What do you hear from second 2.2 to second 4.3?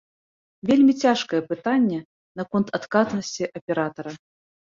наконт адказнасці аператара.